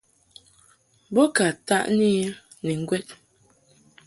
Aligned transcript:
Bo 1.13 1.23
ka 1.35 1.45
taʼni 1.67 2.07
I 2.21 2.23
ni 2.65 2.73
ŋgwɛd. 2.81 3.07